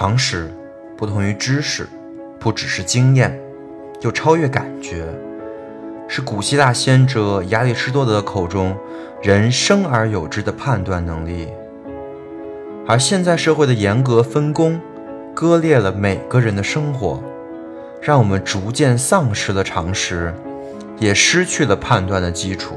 [0.00, 0.50] 常识
[0.96, 1.86] 不同于知识，
[2.38, 3.38] 不只是经验，
[4.00, 5.04] 又超越感觉，
[6.08, 8.74] 是古希腊先哲亚里士多德口中
[9.20, 11.48] 人生而有之的判断能力。
[12.86, 14.80] 而现在社会的严格分工，
[15.34, 17.22] 割裂了每个人的生活，
[18.00, 20.32] 让我们逐渐丧失了常识，
[20.98, 22.74] 也失去了判断的基础。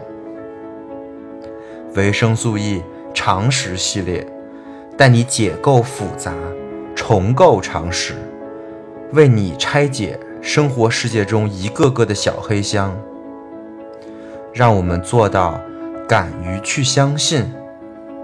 [1.95, 2.83] 维生素 E
[3.13, 4.27] 常识系列，
[4.97, 6.33] 带你解构复杂，
[7.05, 8.15] 重构常识，
[9.11, 12.97] 为你拆解生活世界中一个个的小黑箱，
[14.53, 15.59] 让我们做到
[16.07, 17.53] 敢于去相信，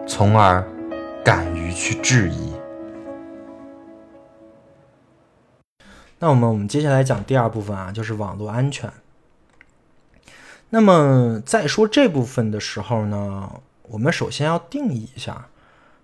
[0.07, 0.65] 从而
[1.25, 2.53] 敢于去质疑。
[6.19, 8.89] 那我们我们接下来讲第二部分啊，就是网络安全。
[10.69, 15.48] 那么在说这部分的时候呢，我们首先要定义一下，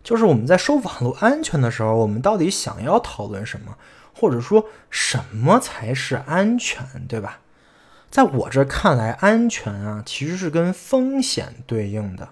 [0.06, 3.76] 就是我们在说网络安全的时候，我们到底想要讨论什么，
[4.14, 7.40] 或者说什么才是安全，对吧？
[8.10, 12.30] 在我这看来，安全啊其实是跟风险对应的。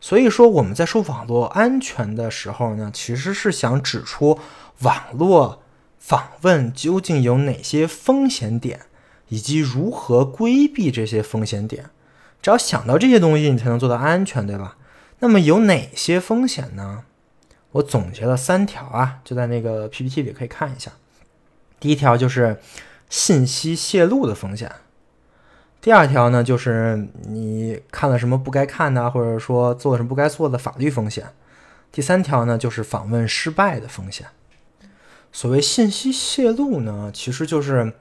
[0.00, 4.38] 所以说我们在说网络安全的时候呢，其实是想指出
[4.78, 5.62] 网络
[5.98, 8.86] 访问究竟有哪些风险点。
[9.28, 11.88] 以及如何规避这些风险点，
[12.42, 14.76] 只要想到这些东西，你才能做到安全，对吧？
[15.22, 17.04] 那么有哪些风险呢？
[17.70, 20.90] 我总结了三条啊，就在那个 PPT 里可以看一下。
[21.78, 22.60] 第一条就是
[23.08, 24.72] 信息泄露的风险。
[25.80, 31.28] 第二条呢，就是你看了什么不该看的，或者说做了什么不该做的法律风险。
[31.92, 34.26] 第三条呢，就是访问失败的风险。
[35.30, 37.92] 所谓信息泄露呢，其实就是。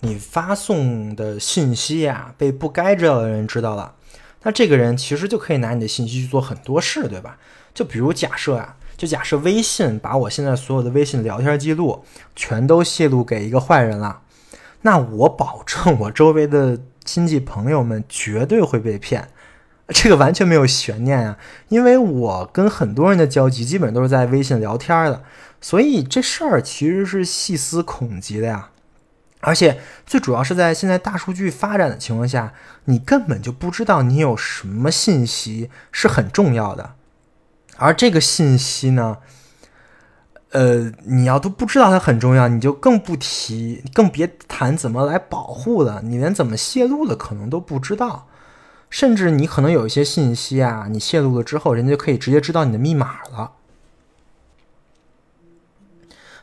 [0.00, 3.96] 你发送的信息呀，被不该知道的人知道了，
[4.42, 7.38] 那这个人其实就可以拿你的信息去做很多事，对吧？
[7.74, 14.22] 就比如假设啊，就假设微信把我现在所有的微信聊天记录全都泄露给一个坏人了，
[14.82, 19.28] 那我保证我周围的亲戚朋友们绝对会被骗，
[19.88, 21.38] 这个完全没有悬念啊，
[21.68, 25.22] 因为我跟很多人的交集基本都是在微信聊天的，
[25.60, 28.70] 所以这事儿其实是细思恐极的呀。
[29.40, 32.52] 而且最主要是在现在大数据发展的情况下，
[32.86, 36.94] 你根本就不知道你有什么信息是很重要的，
[37.76, 39.18] 而这个信息呢，
[40.50, 46.02] 呃，你要都不知道它很重要，你就更不提，更别谈怎么来保护了。
[46.02, 48.26] 你连怎么泄露的可能都不知道，
[48.90, 53.52] 甚至你可能有一些信息啊，你泄露了之后，人家就可以直接知道你的密码了。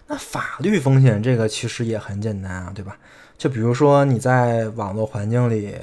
[0.07, 2.97] 那法律风险这个其实也很简单啊，对吧？
[3.37, 5.75] 就比如说你在网络环境里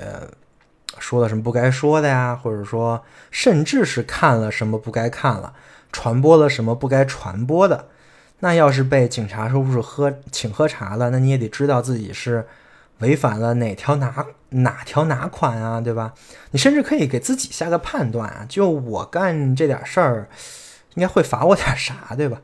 [0.99, 5.53] 说了什么不该说的呀，或者说甚至是看了什么不该看了，
[5.91, 7.89] 传播了什么不该传播的，
[8.39, 12.47] 那要是被警察说是喝请喝茶了，那你也得知道自己是
[12.99, 16.15] 违反了哪条哪哪条哪款啊，对吧？
[16.53, 20.29] 你甚至可以给自己下个判断啊，就我干这点事儿，
[20.95, 22.41] 应该会罚我点啥，对吧？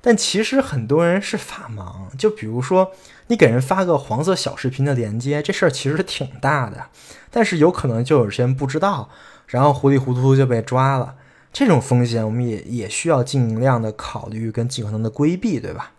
[0.00, 2.92] 但其实很多人是法盲，就比如说
[3.26, 6.86] 你给人发个黄色小视频的链接，这事儿其实挺大的，
[7.30, 9.10] 但是有可能就有些人不知道，
[9.46, 11.16] 然后糊里糊涂就被抓了。
[11.52, 15.92] 这种风险我们也也需要尽量的考虑跟尽可能的规避，对吧？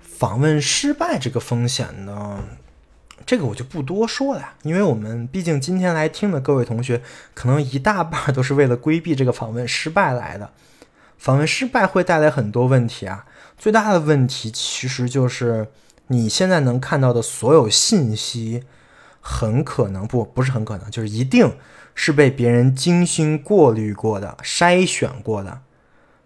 [0.00, 2.42] 访问失败这个风险呢，
[3.24, 7.02] 这个我就不多说了，因为我们毕竟今天来听的各位同学，
[7.34, 10.50] 可能一大半都是为了规避这个访问失败来的。
[11.22, 13.24] 访问失败会带来很多问题啊，
[13.56, 15.68] 最大的问题其实就是
[16.08, 18.64] 你现在能看到的所有信息，
[19.20, 21.54] 很可能不不是很可能，就是一定
[21.94, 25.60] 是被别人精心过滤过的、筛选过的。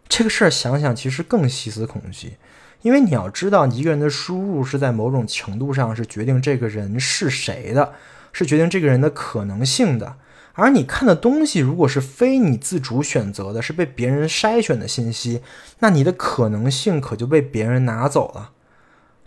[0.09, 2.39] 这个事儿想想其实更细思恐极，
[2.81, 7.93] 因为你要知道，一个人的输入是在某种程度上是决定这个人是谁的，
[8.33, 10.17] 是决定这个人的可能性的。
[10.59, 15.43] 而你看的东西，如果是非你自主选择的，是被别人筛选的信息，
[15.81, 18.53] 那你的可能性可就被别人拿走了。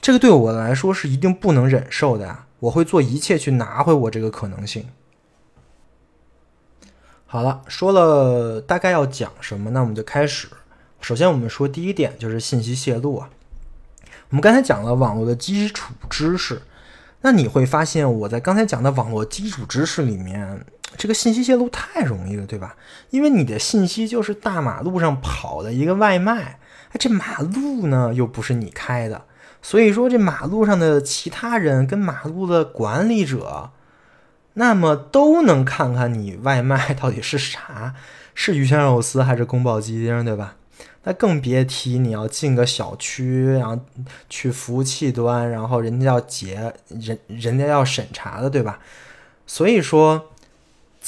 [0.02, 2.48] 这个对我来说是一定不能忍受的呀！
[2.62, 4.88] 我会做一切去拿回我这个可能性。
[7.28, 10.48] 好了，说了大概要讲什么，那我们就开始。
[11.00, 13.30] 首先，我们说第一点就是信息泄露啊。
[14.30, 16.64] 我们刚才讲了网络的基础知识，
[17.22, 20.66] 那你会发现我在刚才讲的网络基础知识里面。
[20.98, 22.76] 这个信息泄露太容易了，对吧？
[23.10, 26.60] 因为你的信息就是大马路上跑的一个外卖，
[26.90, 29.26] 哎，这马路呢又不是你开的，
[29.62, 33.72] 所以说这马路上的其他人跟马路的管理者，
[34.54, 37.94] 那么都能看看你外卖到底是啥，
[38.34, 40.56] 是鱼香肉丝还是宫保鸡丁，对吧？
[41.04, 43.80] 那更别提你要进个小区，然后
[44.30, 48.80] 去服务器端，然后人家要结人，人家要审查的，对吧？
[49.48, 50.32] 所以说，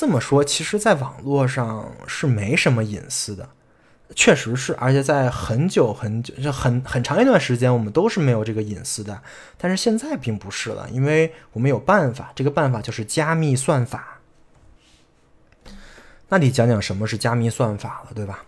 [0.02, 3.48] 这么说，其实在网络上是没什么隐私的，
[4.16, 9.22] 确实是，而且在很久很久、就很很长一段时间，我们都是没有这个隐私的。
[9.60, 14.22] 但是现在并不是了，因为我们有办法，这个办法就是加密算法。
[16.30, 18.46] 那得讲讲什么是加密算法了，对吧？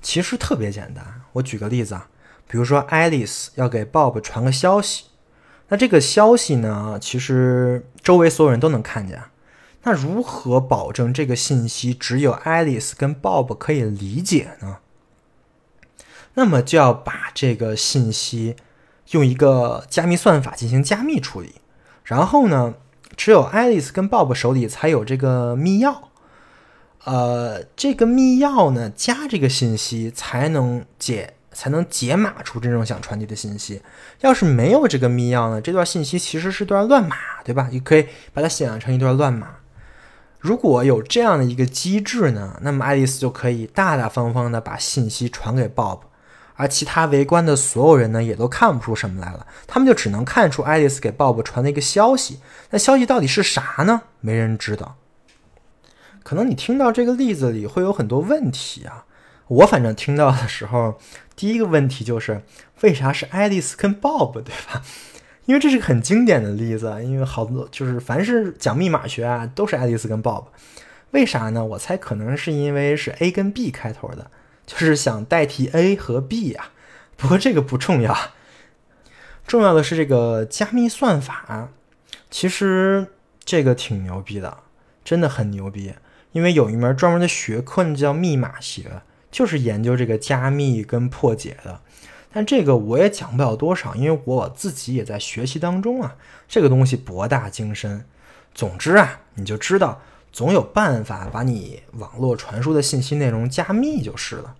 [0.00, 2.08] 其实特别简单，我举个例子啊，
[2.48, 5.04] 比如说 Alice 要给 Bob 传个消息，
[5.68, 9.22] 那这个消息呢，其实周围所有人都能看见。
[9.86, 14.78] 那如何保证这个信息只有 Alice 跟 Bob 可以理解呢？
[16.34, 18.56] 那么就要把这个信息
[19.12, 21.60] 用一个加密算法进行加密处理，
[22.02, 22.74] 然后呢，
[23.16, 25.96] 只有 Alice 跟 Bob 手里才有这个密钥。
[27.04, 33.82] 呃，这个密钥呢，加这个信息才能解，才能解码出真正想传递的信息。
[34.22, 37.68] 要是没有这个密钥呢，这段信息其实是段乱码，对吧？
[37.70, 39.55] 你可以把它想象成一段乱码。
[40.38, 46.00] 如果有这样的一个机制呢，那么爱丽丝就可以大大方方的把信息传给 Bob，
[46.54, 49.46] 而其他围观的所有人呢，也都看不出什么来了。
[49.66, 52.40] 他们就只能看出爱丽丝给 Bob 传了一个消息，
[52.70, 54.02] 那消息到底是啥呢？
[54.20, 54.96] 没人知道。
[56.22, 59.04] 可能你听到这个例子里会有很多问题啊，
[59.48, 60.98] 我反正听到的时候，
[61.34, 62.42] 第一个问题就是
[62.82, 64.82] 为啥是爱丽丝跟 Bob 对吧？
[65.46, 70.46] 因为这是个很经典的例子，因为好多就是凡是讲密码学啊，都是爱丽丝跟 Bob，
[71.12, 71.64] 为啥呢？
[71.64, 74.30] 我猜可能是因为是 A 跟 B 开头的，
[74.66, 76.70] 就是想代替 A 和 B 呀。
[77.16, 78.14] 不过这个不重要，
[79.46, 81.70] 重要的是这个加密算法，
[82.30, 83.06] 其实
[83.44, 84.58] 这个挺牛逼的，
[85.04, 85.94] 真的很牛逼。
[86.32, 89.00] 因为有一门专门的学科，叫密码学，
[89.30, 91.80] 就是研究这个加密跟破解的。
[92.36, 96.16] 但这个我也讲不了多少，因为我自己也在学习当中啊。
[96.46, 98.04] 这个东西博大精深。
[98.54, 104.54] 总之啊，你就知道总有办法把你网络传输的信息内容加密就是了。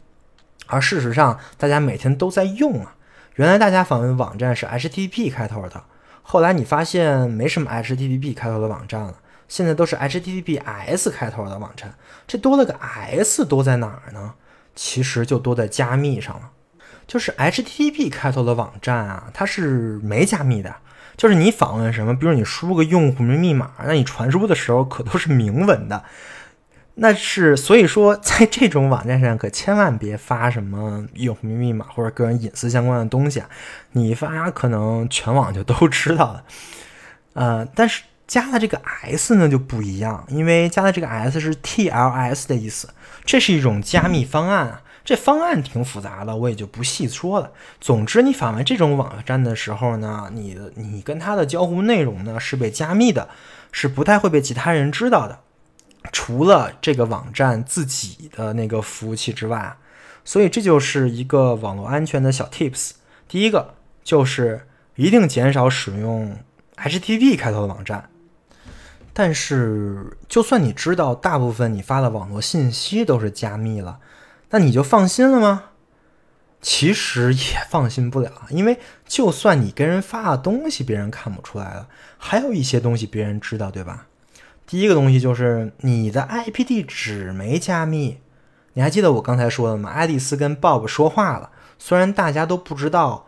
[0.67, 2.97] 而事实上，大家每天都在用啊。
[3.35, 5.85] 原来大家访问网站是 HTTP 开头的，
[6.23, 9.19] 后来你发现没什么 HTTP 开头的网站了。
[9.49, 11.95] 现在都是 HTTPS 开头的网站，
[12.27, 14.33] 这多了个 S 多在哪儿呢？
[14.75, 16.53] 其实就多在加密上了。
[17.07, 20.75] 就是 HTTP 开头的网站啊，它是没加密的。
[21.17, 26.05] 就是你访问什么，比如你输入个用户名密码，那你传输的时候可都是明文的。
[26.97, 33.49] 那是所以说，在这种网站上可千万别发什么用户名密码或者个人隐私相关的东西啊，
[33.93, 36.45] 你发可能全网就都知道了。
[37.35, 38.03] 呃，但是。
[38.27, 42.89] 加了这个 S 呢就不一样，因为加了这个 S 是 TLS 的意思，
[43.25, 44.83] 这是一种加密方案啊。
[45.07, 47.53] 这方案挺复杂的，我也就不细说了。
[47.81, 53.29] 总之，你访问这种网站的时候呢，你的你跟它的交互内容呢是被加密的，
[53.71, 55.39] 是不太会被其他人知道的，
[56.11, 59.77] 除了这个网站自己的那个服务器之外。
[60.25, 62.91] 所以这就是一个网络安全的小 Tips。
[63.29, 64.67] 第一个就是
[64.97, 66.37] 一定减少使用
[66.77, 68.11] HTTP 开头的网站。
[69.13, 74.01] 但是，就算你知道大部分你发的网络信息都是加密了，
[74.51, 75.65] 那你就放心了吗？
[76.61, 81.89] 其实也放心不了，因为就算你跟人发的东西别人看不出来了，
[82.19, 84.07] 还有一些东西别人知道，对吧？
[84.67, 88.19] 第一个东西就是你的 IP 地址没加密。
[88.73, 89.91] 你还记得我刚才说的吗？
[89.91, 93.27] 爱丽丝跟 Bob 说话了，虽然大家都不知道。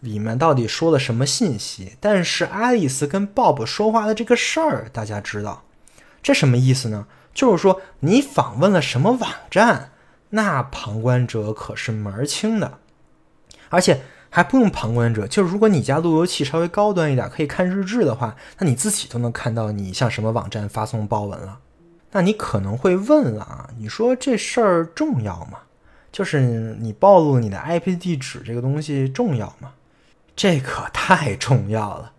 [0.00, 1.96] 里面到底说了什么信息？
[2.00, 5.64] 但是爱丽丝跟 Bob 说话的这个事儿，大家知道，
[6.22, 7.06] 这什么意思呢？
[7.34, 9.89] 就是说你访问了什么网站，
[10.30, 12.78] 那旁观者可是门儿清的，
[13.68, 21.58] 而且还不用旁观者，就是如果你家路由器稍微高端一点，可以看日志的话，那你自己都能看到你向什么网站发送报文了。
[22.12, 25.58] 那你可能会问了啊，你说这事儿重要吗？
[26.12, 26.40] 就是
[26.80, 29.72] 你暴露你的 IP 地址这个东西重要吗？
[30.34, 32.12] 这可太重要了！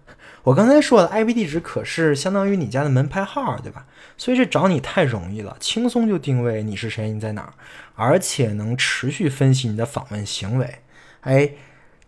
[0.44, 3.86] 我刚才说的 IP 地址可是相当于你家的门牌号，对吧？
[4.18, 7.54] 所以这找你太容易了，轻松就定位你是谁，你在哪儿，
[7.96, 10.80] 而且能持续分析你的访问行为。
[11.22, 11.52] 哎，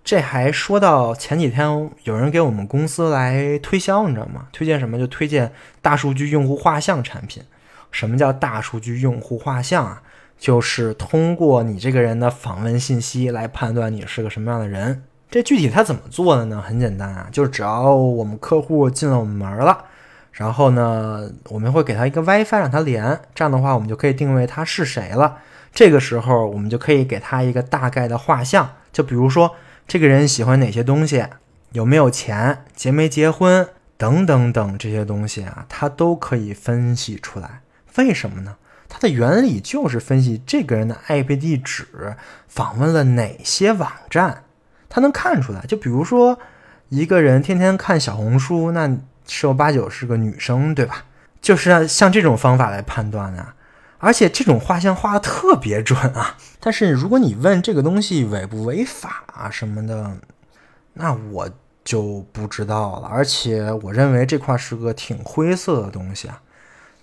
[0.04, 4.48] 这还说到前几天有人给我们公司来推销，你知道吗？
[4.52, 4.98] 推荐什么？
[4.98, 7.44] 就推荐大数据用户画像产品。
[7.92, 10.02] 什么叫大数据用户画像啊？
[10.40, 15.04] 就是通过你这个人的访问信息来判断你是个什么样的人。
[15.34, 16.62] 这具体他怎么做的呢？
[16.64, 19.86] 很简单啊，就是只要我们客户进了我们门了，
[20.32, 25.40] 然后呢，我们会给他一个 WiFi 让他连，这样的话我们就可以定位他是谁了。
[25.74, 29.56] 这个时候我们就可以给他一个大概的画像，就比如说
[29.88, 31.26] 这个人喜欢哪些东西，
[31.72, 37.62] 有没有钱，结没结婚等等等这些东西啊，他都可以分析出来。
[37.96, 38.58] 为什么呢？
[38.88, 42.16] 它的原理就是分析这个人的 IP 地址
[42.48, 44.44] 访问了哪些网站，
[44.94, 45.66] 他能看出来。
[45.66, 46.38] 就比如说
[46.90, 48.96] 一个人天天看小红书，那。
[49.26, 51.06] 十有八九是个女生，对吧？
[51.42, 53.56] 就是像这种方法来判断啊，
[53.98, 56.36] 而且这种画像画的特别准啊。
[56.60, 60.18] 但是如果你问这个东西违不违法啊什么的，
[60.96, 61.50] 那我
[61.86, 63.08] 就不知道了。
[63.08, 66.42] 而且我认为这块是个挺灰色的东西啊。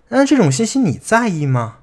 [0.09, 1.79] 那这种信息你在意吗？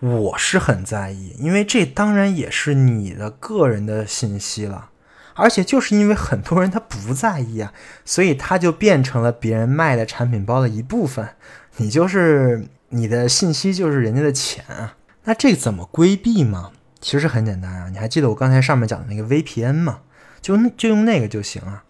[0.00, 4.90] 我是很在意，因为这当然也是你的个人的信息了。
[5.38, 7.72] 而且就是因为很多人他不在意啊，
[8.04, 11.28] 所以他就变成了别人卖的产品包的一部分。
[11.76, 14.96] 你就是你的信息就是人家的钱啊。
[15.24, 16.72] 那这怎么规避吗？
[17.00, 17.88] 其实很简单啊。
[17.88, 20.00] 你还记得我刚才上面讲的那个 VPN 吗？
[20.40, 21.84] 就就用那个就行啊。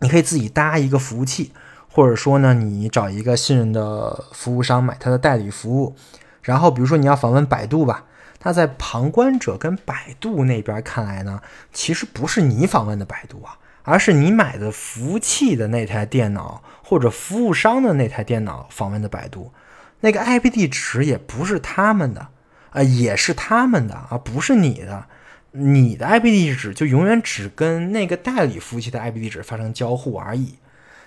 [0.00, 1.52] 你可以自己搭一个服务器，
[1.88, 5.94] 或者说呢，你找一个信任的服务商买他的代理服务。
[6.42, 8.06] 然后比如说你要访问百度吧。
[8.42, 11.40] 那在旁观者跟百度那边看来呢，
[11.72, 19.52] 其实不是你访问的百度啊，而是你买的服务器的那台电脑或者服务商的那台电脑访问的百度，
[20.00, 22.28] 那个 IP 地址也不是他们的，
[22.70, 25.06] 啊，也是他们的啊，不是你的，
[25.52, 30.56] 你的 IP 地址就永远只跟那个代理服务器的 IP 地址发生交互而已。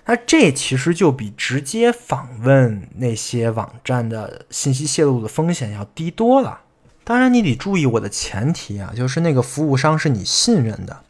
[0.06, 6.60] 那这其实就比直接访问那些网站的信息泄露的风险要低多了。
[7.08, 11.04] 当然，你得注意我的前提啊，就是那个服务商是你信任的。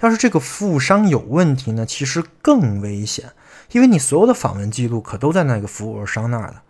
[0.00, 3.30] 要是这个服务商有问题呢，其实更危险，
[3.70, 6.64] 因为你所有的访问记录可都在那个服务商那儿了，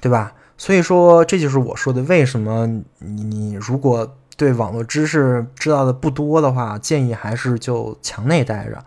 [0.00, 0.34] 对吧？
[0.56, 2.64] 所以说，这就是我说的，为什么
[3.00, 8.84] 你你如果对网络知识知道的不多的话，建议还是就墙内待着，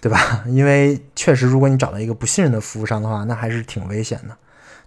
[0.00, 0.42] 对吧？
[0.48, 4.36] 因为确实，如果你找到一个不信任的服务商的话，那还是挺危险的。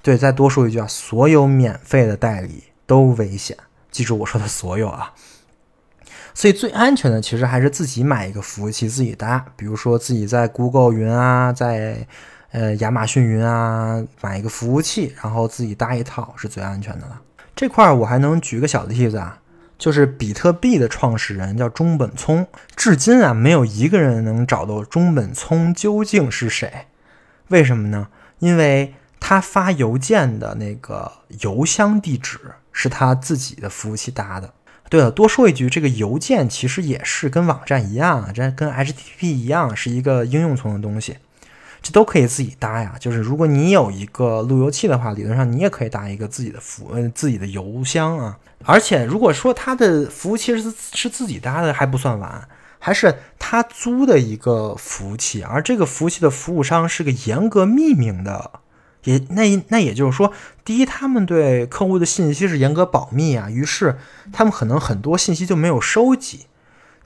[0.01, 2.65] 对，再多说一句啊，所有免费的代理。
[2.85, 3.57] 都危险，
[3.91, 5.13] 记住我说的所有啊。
[6.35, 12.07] 所以最安全的其实还是自己买一个服务器自己搭，比如说自己在 Google 云啊，在
[12.51, 17.21] 呃亚马逊云啊买一个服务器，然后自己搭一套是最安全的了。
[17.55, 19.39] 这块儿我还能举个小例子啊，
[19.77, 26.87] 就是比特币的创始人叫中本聪，至今啊没有一个人能找到中本聪究竟是谁。
[27.49, 28.07] 为什么呢？
[28.39, 31.11] 因为他发邮件的那个
[31.41, 32.39] 邮箱地址。
[32.73, 34.53] 是他自己的服务器搭的。
[34.89, 41.17] 对了，多说一句，这个邮件其实也是跟网站一样啊，这跟 HTTP 一样，是一个应用层的东西，
[41.81, 42.95] 这都可以自己搭呀。
[42.99, 48.37] 就是如果你有一个路由器的话，理论上你也可以搭一个自己的服呃自己的邮箱啊。
[48.65, 58.51] 而且如果说他的服务器是是自己搭的，还不算完，还是他租的一个服务器，而这个服务器的服务商是个严格匿名的。
[59.03, 60.31] 也那那也就是说，
[60.63, 63.97] 第一，他们对客户的信息是严格保密啊，于是
[64.31, 66.47] 他们可能很多信息就没有收集，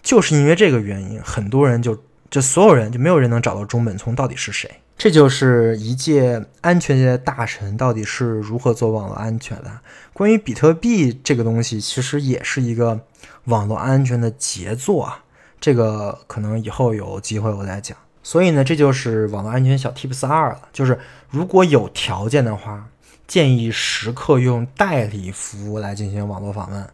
[0.02, 4.70] 就是因为这个原因，很多人就就所有人就没有人能找到中本聪到底是谁。
[4.98, 9.80] 这就是一届安全界的大神到底是如何做网络安全的。
[10.12, 13.00] 关于比特币这个东西，其实也是一个
[13.44, 15.24] 网络安全的杰作啊，
[15.62, 17.96] 这个可能以后有机会我再讲。
[18.28, 22.90] 所以呢，这就是网络安全小 Tips 二了，就是如果有条件的话，
[23.26, 26.90] 建议时刻用代理服务来进行网络访问，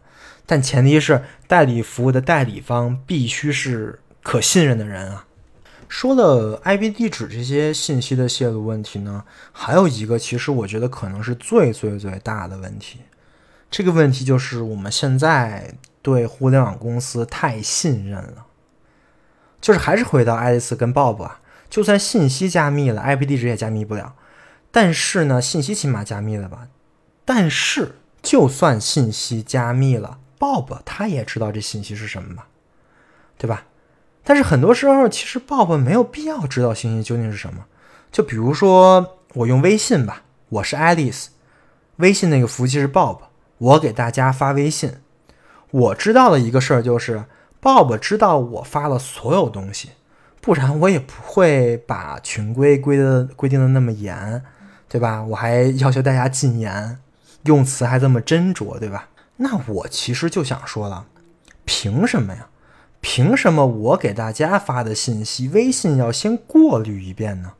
[0.46, 5.26] 但前提是代理服务的代理方必须是可信任的人啊。
[5.88, 13.00] 说了 IP 地址这些信息的泄露问题呢，还有一个其实我觉得可能是最最最大的问题，
[13.68, 18.46] 这个问题就是我们现在对互联网公司太信任了。
[19.64, 21.40] 就是还是回到爱丽丝跟 Bob 啊，
[21.70, 24.14] 就算信息加密了，IP 地址也加密不了。
[24.70, 26.68] 但是呢，信息起码加密了吧？
[27.24, 32.48] 但是就算信息加密了，Bob 他也知道这信息是什么吧？
[33.38, 33.64] 对吧？
[34.22, 37.64] 但是很多时候，其实 Bob 没有必要知道信息究竟是什么。
[38.12, 41.30] 就比如说我用微信吧，我是爱丽丝，
[41.96, 43.20] 微信那个服务器是 Bob，
[43.56, 44.98] 我给大家发微信，
[45.70, 47.24] 我知道的一个事儿就是。
[47.64, 49.92] Bob 知道我发了所有东西，
[50.42, 54.42] 不然我也不会把群规规的规定的那么严，
[54.86, 55.22] 对吧？
[55.22, 56.98] 我还要求大家禁言，
[57.44, 59.08] 用词还这么斟酌，对吧？
[59.36, 61.06] 那我其实就想说了，
[61.64, 62.48] 凭什么呀？
[63.00, 67.52] 凭什么我给大家发的信息，微信要先过滤一遍呢？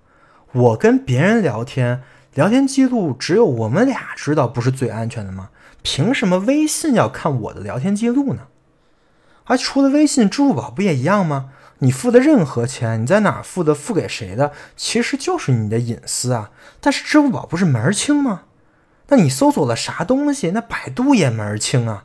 [0.53, 2.03] 我跟别人聊天，
[2.35, 5.49] 聊天记录只有我们俩知道，不是最安全的吗？
[5.81, 8.43] 凭什么微信要看我的聊天记录呢？
[9.45, 11.51] 而除了微信，支付宝不也一样吗？
[11.81, 16.51] 你付的任何钱，你在哪付的，付给谁的，其实就是你的隐私啊。
[16.81, 18.43] 但是支付宝不是门儿清吗？
[19.09, 22.05] 那你搜索了啥东西，那百度也门儿清啊。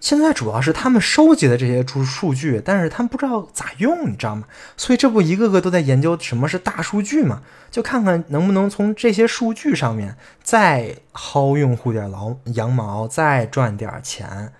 [0.00, 4.44] 现在主要是他们收集的这些数数据，但是他们不知道咋用，你知道吗？
[4.76, 7.42] 所以这不一个个都在研究什么是大数据嘛？
[7.70, 14.52] 就看看能不能从这些数据上面再薅用户点劳羊毛，再赚点钱。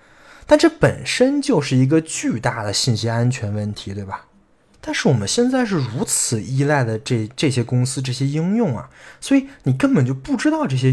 [0.46, 4.26] 但这本身就是一个巨大的信息安全问题，对吧？
[4.80, 10.92] 但是我们现在是如此依赖的这这些公司、这些应用啊，所以你根本就不知道这些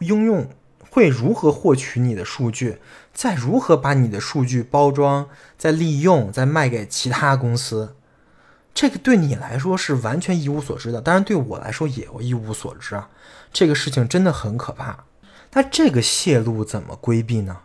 [0.00, 0.50] 应用
[0.90, 2.78] 会如何获取你的数据。
[3.14, 7.96] 再如何把你的数据包装、再利用、再卖给其他公司，
[8.72, 11.00] 这个对你来说是完全一无所知的。
[11.00, 13.08] 当然，对我来说也一无所知啊。
[13.52, 15.04] 这个事情真的很可怕。
[15.52, 17.56] 那这个泄露怎么规避呢？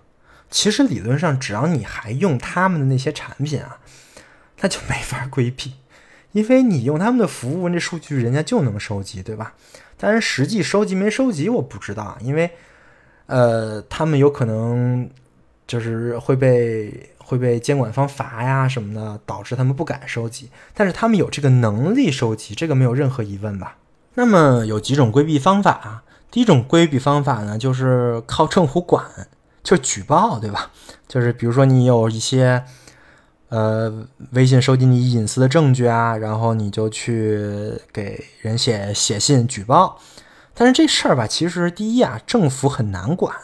[0.54, 3.80] 其实理论上，只要你还用他们的那些产品啊，
[4.62, 5.74] 那就没法规避，
[6.32, 9.56] 因为你用他们的服务，那数据人家就能收集，对吧？
[9.98, 12.52] 当然，实际收集没收集我不知道，因为
[13.26, 15.10] 呃，他们有可能。
[15.66, 20.50] 就是会被会被监管方罚呀什么的，导致他们不敢收集。
[20.74, 23.78] 但是他们有这个能力收集，这个没有任何疑问吧？
[24.16, 26.04] 那么有几种规避方法啊。
[26.30, 29.06] 第一种规避方法呢，就是靠政府管，
[29.64, 30.70] 就举报，对吧？
[31.08, 32.64] 就是比如说你有一些
[33.50, 40.00] 呃微信收集你隐私的证据啊，然后你就去给人写写信举报。
[40.54, 43.36] 但是这事儿吧，其实第一啊，政府很难管。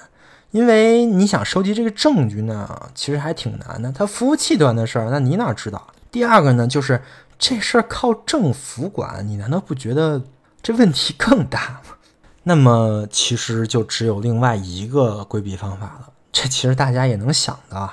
[0.51, 3.91] 因为你想收集这个证据呢，其实还挺难的。
[3.91, 5.87] 它服务器端的事儿，那你哪知道？
[6.11, 6.99] 第二个呢，就是
[7.37, 10.19] 这事儿靠政府管，你难道不觉得
[10.61, 11.95] 这问题更大吗？
[12.43, 16.09] 那么其实就只有另外一个规避方法了。
[16.31, 17.89] 这其实大家也能想的，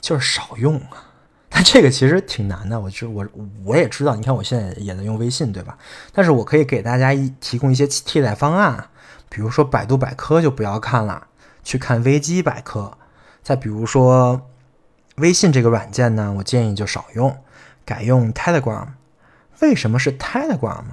[0.00, 1.08] 就是少用啊。
[1.48, 3.26] 但这个其实挺难的，我就我
[3.64, 4.14] 我也知道。
[4.14, 5.76] 你看我现在也在用微信，对吧？
[6.12, 8.88] 但是我可以给大家一提供一些替代方案，
[9.28, 11.26] 比如说百度百科就不要看了。
[11.62, 12.96] 去看维基百科，
[13.42, 14.48] 再比如说
[15.16, 17.36] 微信这个软件呢，我建议就少用，
[17.84, 18.86] 改用 Telegram。
[19.60, 20.84] 为什么是 Telegram？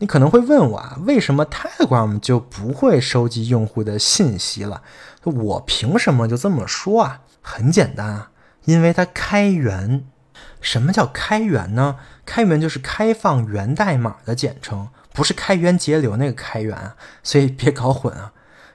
[0.00, 4.82] 你可能会问我啊，为什么 Telegram 就不会收集用户的信息了？
[5.24, 7.20] 我凭什么就这么说啊？
[7.42, 8.30] 很简单啊，
[8.64, 10.04] 因为它开源。
[10.62, 11.96] 什么叫开源呢？
[12.24, 18.32] 开源就是开放源代码的简称，不是开源节流那个开源啊，所以别搞混啊。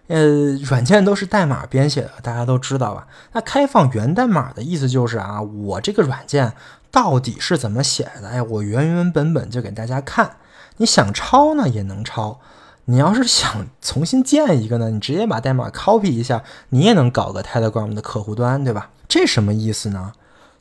[0.08, 3.08] 呃，软件都是代码编写的，大家都知道吧？
[3.32, 6.54] 那开放源代码的意思就是啊，我这个软件
[6.92, 8.30] 到底是怎么写的？
[8.30, 10.38] 哎，我原原本本就给大家看。
[10.78, 12.40] 你想抄呢也能抄，
[12.86, 18.92] 你要是想重新建一个呢，你直接把代码 copy 一下，你也能搞个 Telegram 的客户端，对吧？
[19.08, 20.12] 这什么意思呢？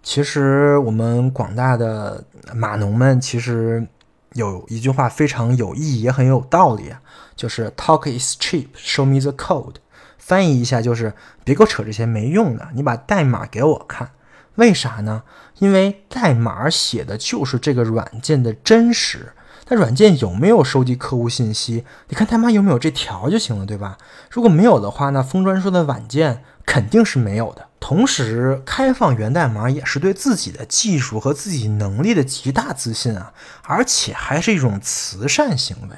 [0.02, 2.24] 其实我们广大的
[2.54, 3.86] 码农们其实
[4.34, 6.92] 有一句话非常有意义，也很有道理。
[7.34, 9.76] 就是 talk is cheap, show me the code。
[10.18, 14.10] 翻译一下就是别给我扯这些没用的，你把代码给我看。
[14.54, 15.22] 为啥呢？
[15.58, 19.32] 因为代码写的就是这个软件的真实。
[19.68, 21.84] 那软件有没有收集客户信息？
[22.08, 23.96] 你看代码有没有这条就行了，对吧？
[24.30, 27.68] 如果没有的话，那封装说的软件肯定是没有的。
[27.80, 35.96] 同时，开放源代码也是对自己的技术和自己能力的极大自信啊，而且还是一种慈善行为。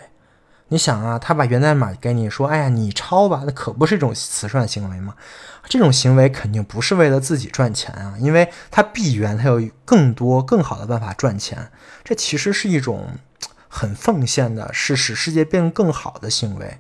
[0.69, 5.15] 你想啊，他把源代码给你说，哎呀，你抄吧，那可不是一种慈善行为吗？
[5.69, 11.71] 这种行为肯定不是为了自己赚钱啊，因为他闭源，他有更多更好的办法赚钱。
[12.03, 13.11] 这其实是一种
[13.69, 16.79] 很奉献的，是使世界变得更好的行为。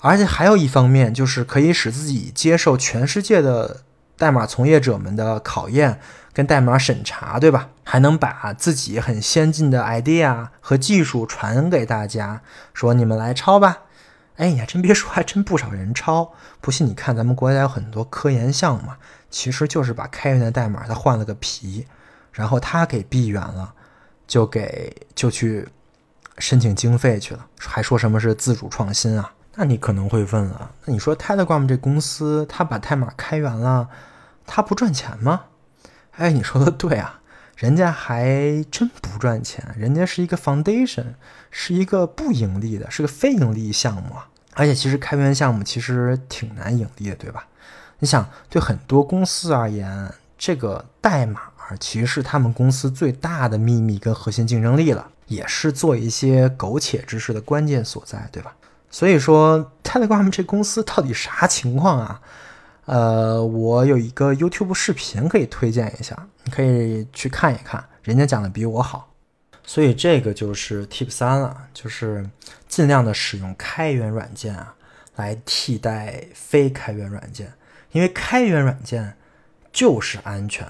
[0.00, 3.82] 而且还有一方面，就是可以使自己接受全世界的
[4.16, 6.00] 代码从业者们的考验。
[6.34, 7.70] 跟代码审查，对吧？
[7.82, 12.42] 还能把自己很先进的 idea 和技术传给大家，
[12.72, 13.78] 说你们来抄吧。
[14.36, 16.32] 哎，你还真别说，还真不少人抄。
[16.60, 18.92] 不信你看，咱们国家有很多科研项目，
[19.28, 21.88] 其实就是把开源的代码他换了个皮，
[22.30, 23.74] 然后他给闭源了，
[24.28, 25.66] 就给就去
[26.38, 29.32] 申请经费去了，还说什么是自主创新啊？
[29.54, 33.88] 那你可能会问了，那你说 Telegram 这公司，他把代码开源了，
[34.46, 35.46] 他不赚钱吗？
[36.12, 37.20] 哎，你说的对啊，
[37.56, 41.06] 人家还真不赚钱，人家是一个 foundation，
[41.50, 44.28] 是一个不盈利的，是个非盈利项目啊。
[44.54, 47.46] 而且其实开源项目其实挺难盈利的，对吧？
[47.98, 51.40] 你想，对很多公司而言，这个代码
[51.80, 55.08] 其实是他们公司最大的秘密跟核心竞争力了。
[55.28, 58.56] 也是做一些苟且之事的关键所在，对吧？
[58.90, 62.20] 所以说，Telegram 这公司到底啥情况啊？
[62.86, 69.12] 呃，我有一个 YouTube 视频可以推荐一下，你可以去看一看，人家讲的比我好。
[69.62, 72.26] 所以这个就是 Tip 三了，就是
[72.66, 74.74] 尽量的使用开源软件啊，
[75.16, 77.52] 来替代非开源软件，
[77.92, 79.18] 因为开源软件
[79.70, 80.66] 就是安全。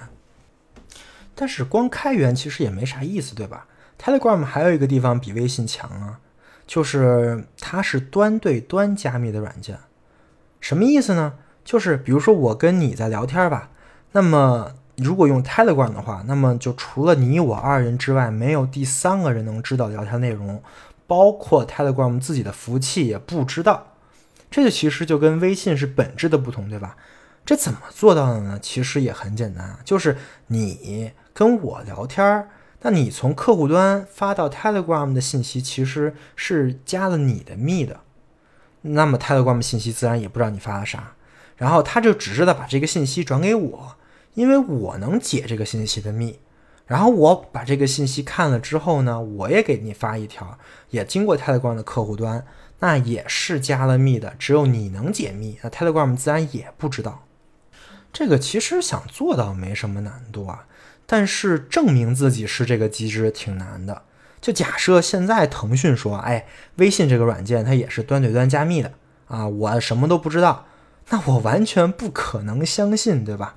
[1.36, 3.68] 但是光开源其实也没啥意思，对吧
[4.00, 6.20] ？Telegram 还有一个地方比微信强啊，
[6.66, 9.78] 就是它是端对端加密的软件。
[10.60, 11.34] 什么意思呢？
[11.64, 13.70] 就是比如说我跟你在聊天吧，
[14.12, 20.62] 那么如果用 Telegram 的话，那么就除了你我二人之外，没有第三个人能知道聊天内容，
[21.06, 23.94] 包括 Telegram 自己的服务器也不知道。
[24.50, 26.96] 这就其实就跟微信是本质的不同，对吧？
[27.44, 28.58] 这怎么做到的呢？
[28.62, 31.10] 其实也很简单啊，就是你。
[31.38, 32.48] 跟我聊天，
[32.82, 38.00] 那你从客户端发到 Telegram 的信息其实是加了你的密的，
[38.82, 41.14] 那么 Telegram 信息自然也不知道你发了啥，
[41.56, 43.96] 然后他就只知道把这个信息转给我，
[44.34, 46.38] 因为我能解这个信息的密，
[46.86, 50.56] 然后我把这个信息看了之后呢，我也给你发一条，
[50.90, 52.46] 也经过 Telegram 的客户端，
[52.78, 57.24] 那也是加了密的，只有你能解密，那 Telegram 自然也不知道。
[58.12, 60.66] 这个其实想做到没什么难度啊。
[61.10, 64.02] 但是证明自己是这个机制挺难的。
[64.42, 68.92] 就假设现在腾讯说，哎，微信这个软件它也是端对端加密的
[69.26, 70.66] 啊，我什么都不知道，
[71.08, 73.54] 那我完全不可能相信，对吧？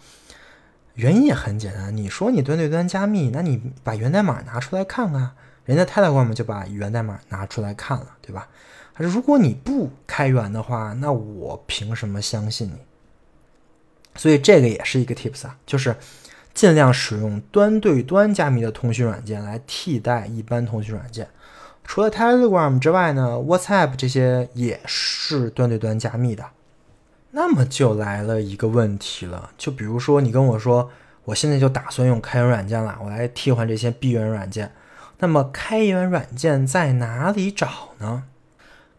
[0.94, 5.32] 原因也很简单，你说你端对端加密，那你把源代码拿出来看看，
[5.66, 8.48] 人家 Telegram 就把源代码拿出来看了，对吧？
[8.94, 12.78] 还是如果你不开源的话，那我凭什么相信你？
[14.16, 15.96] 所以这个也是一个 tips 啊，就是。
[16.54, 21.28] 尽量使用端对端加密的通讯软件来替代一般通讯软件。
[21.84, 26.46] 除了 Telegram 之外呢，WhatsApp 这些也是端对端加密的。
[27.32, 30.92] 那么就来了一个问题了，就比如说你跟我说，
[31.24, 34.72] 我现在就打算用开源软件了，我来替换这些闭源软件。
[35.20, 38.24] 那么开源软件在哪里找呢？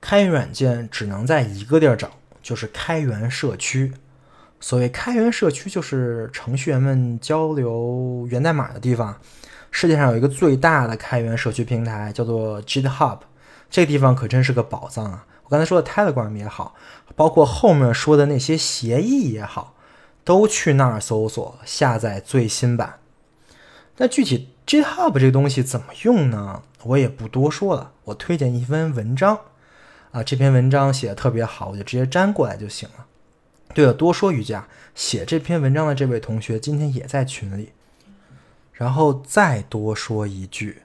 [0.00, 2.10] 开源软件只能在一个地儿找，
[2.42, 3.92] 就是开源社区。
[4.62, 9.18] 所谓开源社区，就是程序员们交流源代码的地方。
[9.72, 13.18] 世界上有一个最大的开源社区平台，叫做 GitHub。
[13.68, 15.26] 这个地方可真是个宝藏啊！
[15.42, 16.76] 我刚才说的 Telegram 也好，
[17.16, 19.74] 包括后面说的那些协议也好，
[20.22, 23.00] 都去那儿搜索下载最新版。
[23.96, 26.62] 那具体 GitHub 这个东西怎么用呢？
[26.84, 29.36] 我也不多说了，我推荐一篇文章
[30.12, 33.06] 啊，这篇文章写的特别好，我就直接粘过来就行了。
[33.74, 37.72] 对了，多说一句啊，写这篇文章的这位同学今天也在群里。
[38.72, 40.82] 然后再多说一句，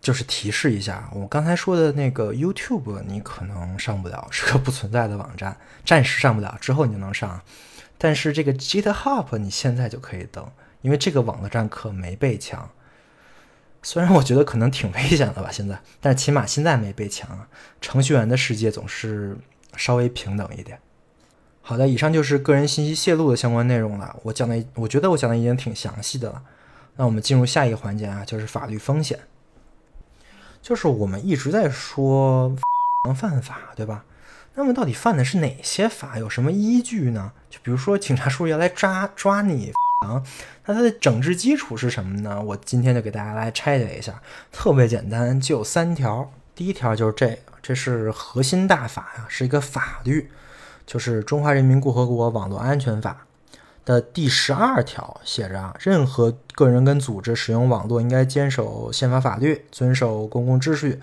[0.00, 7.40] 就是提示一下，我刚才说的那个 YouTube 你可能上不了，是个不存在的网站，暂时上不了，之后你就能上。
[7.96, 10.46] 但是这个 GitHub 你现在就可以登，
[10.82, 12.68] 因为这个网站可没被抢。
[13.82, 17.48] 虽然我觉得可能挺危险的吧，现在，但起码现在没被抢啊。
[17.80, 19.36] 程序员的世界总是
[19.76, 20.78] 稍微平等一点。
[21.64, 24.16] 好的，以上就是个人信息泄露的相关内容了。
[24.24, 26.42] 我讲的，我觉得我讲的已经挺详细的了。
[26.96, 29.18] 那我们进入下一个环节啊，就是法律风险。
[30.60, 32.54] 就是我们一直在说
[33.06, 34.04] 能犯法，对吧？
[34.54, 36.18] 那么到底犯的是哪些法？
[36.18, 37.32] 有什么依据呢？
[37.48, 39.72] 就比如说警察叔叔要来抓抓你，
[40.66, 42.42] 那它的整治基础是什么呢？
[42.42, 44.20] 我今天就给大家来拆解一下，
[44.50, 46.30] 特别简单，就三条。
[46.54, 50.30] 第一条就是这个，这是核心大法呀，是一个法律。
[50.92, 53.24] 就是《中华人民共和国网络安全法》
[53.86, 61.00] 的第十二条写着啊，任何个人跟组织使用网络应该坚守宪法法律，遵守公共秩序，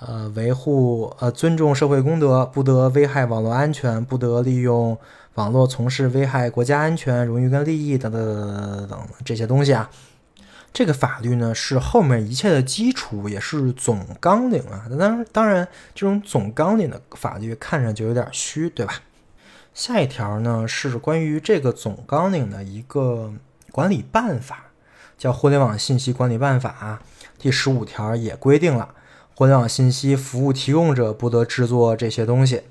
[0.00, 4.98] 呃，维护呃尊重社会公德，不得危害网络安全，不得利用
[5.36, 9.88] 网络从事危害国家安全、荣誉跟利益等等等等等这些东西啊。
[10.76, 14.84] 这个法律呢是后面一切的基础，也是总纲领啊。
[14.90, 19.00] 当然，当然，这种总纲领的法律看着就有点虚，对吧？
[19.72, 23.32] 下一条呢是关于这个总纲领的一个
[23.72, 24.66] 管理办法，
[25.16, 27.00] 叫《互联网信息管理办法》。
[27.38, 28.90] 第十五条也规定了，
[29.34, 32.64] 互联网信息服务提供者不得制作这些东西。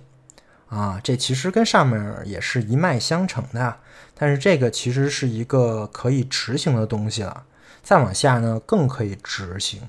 [0.68, 3.78] 啊，这其实跟上面也是一脉相承的，
[4.13, 7.46] 但是这个其实是一个可以执行的东西了。
[7.86, 9.80] 再往下呢，更可以执行。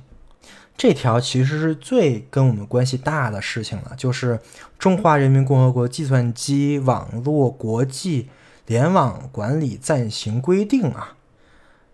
[0.76, 4.34] 这条其实是最跟我们关系大的事情了，就是
[4.78, 8.28] 《中华人民共和国计算机网络国际
[8.66, 11.14] 联网管理暂行规定》啊。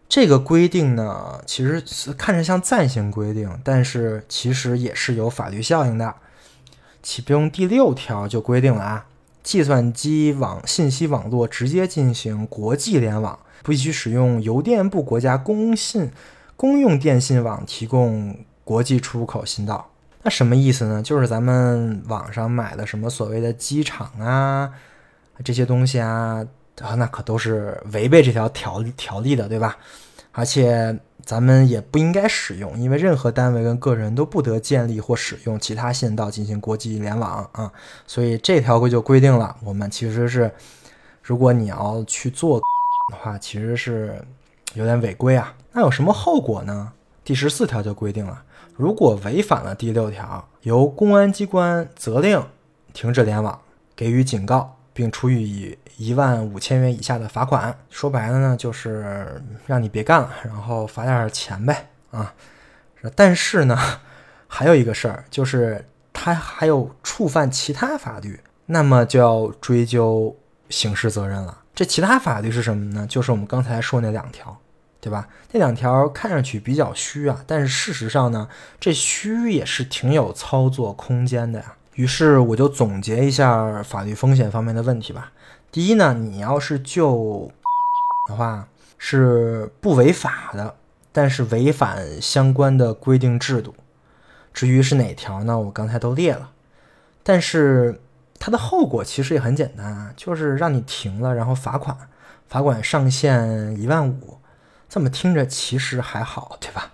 [0.08, 6.16] 这个规定呢，其实是看着像暂行规定，但是其实也是有法律效应的。
[7.00, 9.06] 其中第六条就规定了啊，
[9.44, 16.10] 计算机网信息网络直接进行国际联网，不许使用邮电部国家公信
[16.56, 19.90] 公用电信网提供国际出入口信道。
[20.22, 21.02] 那什么意思呢？
[21.02, 24.72] 就是咱们网上买的什么所谓的机场啊
[25.44, 26.46] 这些东西啊。
[26.80, 29.76] 啊，那可都是违背这条条条例的，对吧？
[30.32, 37.70] 而且咱们也不应该使用，因为任何单位跟个人都不得建立或使用其他信道进行国际联网啊。
[38.06, 40.50] 所以这条规就规定了，我们其实是，
[41.22, 42.58] 如果你要去做
[43.10, 44.22] 的话，其实是
[44.74, 45.54] 有点违规啊。
[45.72, 46.92] 那有什么后果呢？
[47.24, 48.42] 第十四条就规定了，
[48.74, 52.44] 如果违反了第六条，由公安机关责令
[52.92, 53.60] 停止联网，
[53.96, 54.76] 给予警告。
[54.94, 57.74] 并处以一万五千元以下的罚款。
[57.88, 62.34] 说白了呢，就是让你别干了，然后罚点钱呗啊。
[63.16, 63.78] 但是呢，
[64.46, 70.36] 还有一个事儿，就是他还有触犯其他法律，那么就要追究
[70.68, 71.61] 刑事责任了。
[71.74, 73.06] 这其他法律是什么呢？
[73.06, 74.58] 就是我们刚才说那两条，
[75.00, 75.28] 对吧？
[75.52, 81.74] 那两条看上去比较虚啊，但是事实上呢，这虚也是挺有操作空间的呀。
[81.94, 85.32] 于是我就总结一下法律风险方面的问题吧。
[85.70, 87.50] 第一呢，你要是就
[88.28, 90.76] 的话是不违法的，
[91.10, 93.74] 但是违反相关的规定制度。
[94.52, 95.58] 至于是哪条呢？
[95.58, 96.50] 我刚才都列了。
[97.22, 98.00] 但是
[98.44, 101.96] 它的后果其实也很简单啊，就是让你停了，然后罚款，
[102.48, 104.38] 罚款上限一万五。
[104.88, 106.90] 这么听着其实还好，对吧？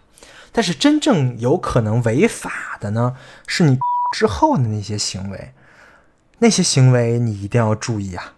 [0.52, 3.78] 但是真正有可能违法的呢，是你。
[4.14, 5.52] 之后的那些行为，
[6.38, 8.32] 那些行为你一定要注意啊。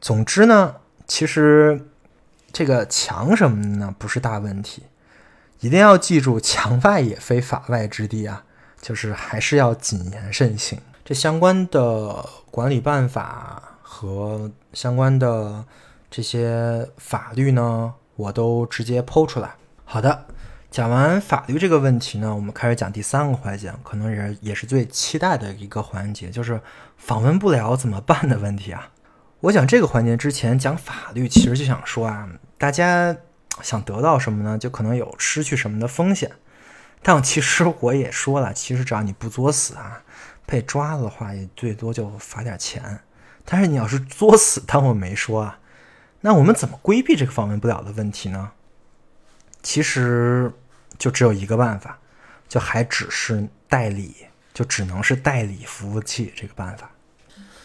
[0.00, 0.74] 总之呢，
[1.06, 1.86] 其实
[2.52, 4.82] 这个墙什么的呢不是大问题，
[5.60, 8.42] 一定要记住，墙外也非法外之地啊，
[8.80, 10.80] 就是还是要谨言慎行。
[11.04, 15.64] 这相关的管理办法和相关的
[16.10, 19.54] 这些法律呢，我都直接剖出来。
[19.84, 20.26] 好的。
[20.70, 26.58] 讲完法律这个问题呢，我们开始讲第三个环节，可能也也是最期待的一个环节，就是
[26.96, 28.88] 访问不了怎么办的问题啊。
[29.40, 33.14] 我讲这个环节之前讲法律，其实就想说啊，大家
[33.60, 34.56] 想得到什么呢？
[34.56, 36.32] 就可能有失去什么的风险。
[37.02, 40.02] 但其实我也说了，其实只要你不作死啊，
[40.52, 43.00] 被抓了的话，也最多就罚点钱。
[43.44, 45.58] 但是你要是作死，当我没说啊。
[46.20, 48.52] 那我们怎么规避这个访问不了的问题呢？
[49.62, 50.52] 其实。
[50.98, 51.98] 就只有一个办法，
[52.48, 54.14] 就还只是代理，
[54.54, 56.88] 就只能是代理服务器这个办法。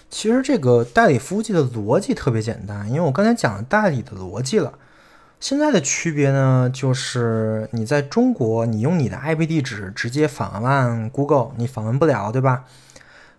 [0.10, 4.74] 其实这个代理服务器的逻辑特别简单，因为我刚才讲了代理的逻辑了。
[5.40, 12.66] 现在的区别呢，就是你在中国，你用你的 IP 地址直接访问 Google，你访问不了，对吧？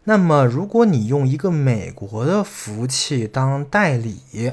[0.04, 4.52] 那么如果你用一个美国的服务器当代理，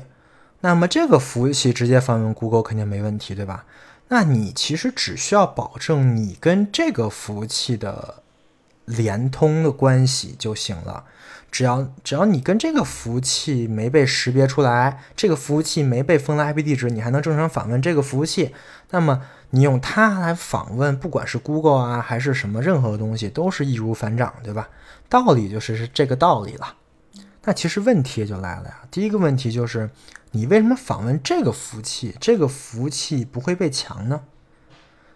[0.61, 3.65] 那么这个服务器直接访问 Google 肯定没问题，对吧？
[4.07, 8.23] 那你其实只需要保证你跟这个服务器的
[8.85, 11.05] 联通的关系就行了。
[11.55, 18.53] 只要只要你跟这个服务器没被识别出来，这个服务器没被封了 IP 地址，你还能正常访问这个服务器。
[18.89, 24.67] 那么你用它来访问，不管是 Google 啊还是什么任何东西，都是易如反掌，对吧？
[25.07, 26.75] 道理就是是这个道理了。
[27.45, 28.81] 那其实问题也就来了呀。
[28.91, 29.89] 第一个问题就是。
[30.31, 32.13] 你为什么访问这个服务器？
[32.19, 34.19] 这个服务器不会被抢呢？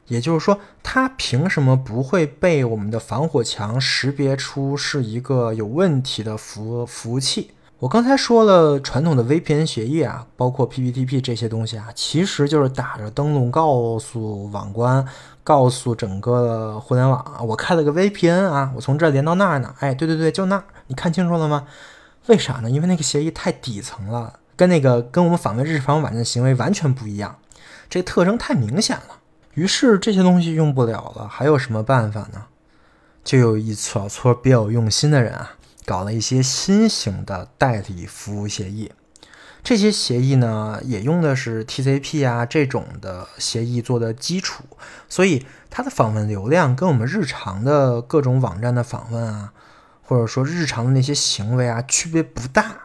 [0.09, 7.51] 也就是说，它凭什么不会被我们的防火墙识别出是一个有问题的服服务器？
[7.79, 15.05] 我刚才说了，传统的 VPN 协议啊，包括 PPTP 这些东西啊，其实就是打着灯笼告诉网关，
[15.45, 19.73] 告诉整个互联网，我开了个 VPN 啊，我从这连到那儿呢。
[19.79, 21.67] 哎，对对对，就那儿，你看清楚了吗？
[22.25, 22.69] 为啥呢？
[22.69, 24.33] 因为那个协议太底层了。
[24.57, 27.37] 跟那个跟我们访问日常网站的行为完全不一样，
[27.89, 29.18] 这特征太明显了。
[29.59, 32.45] 于是这些东西用不了了，还有什么办法呢？
[33.25, 35.51] 就有一撮撮别有用心的人啊，
[35.85, 38.93] 搞了一些新型的代理服务协议。
[39.61, 44.63] 这些协议呢，也用的是 TCP 啊这种的协议做的基础，
[45.09, 49.51] 所以它的访问流量跟我们日常的各种网站的访问啊，
[50.01, 52.83] 或者说日常的那些行为啊，区别不大。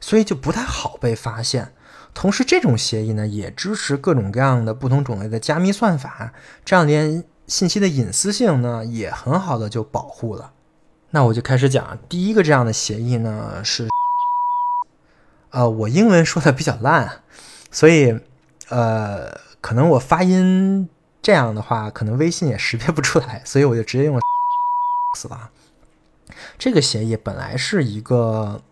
[0.00, 1.72] 所以就不太好被发现。
[2.12, 6.32] 同时，这种协议呢也支持各种各样的不同种类的加密算法，
[6.64, 10.52] 这样连信息的隐私性呢也很好的就保护了。
[11.10, 13.88] 那我就开始讲第一个这样的协议呢是，
[15.50, 17.22] 呃，我英文说的比较烂，
[17.70, 18.18] 所以
[18.68, 20.88] 呃可能我发音
[21.22, 24.20] 这样的话，可能微信也识别不出来，所以我就直接用了
[25.16, 25.50] 死了。
[26.58, 28.62] 这个协议本来是一个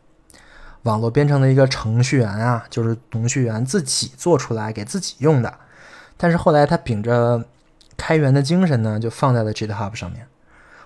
[0.88, 5.53] 网络编程的一个程序员啊，就是程序员自己做出来给自己用的，
[6.16, 7.44] 但是后来他秉着
[7.94, 10.27] 开源的精神呢，就放在了 GitHub 上面。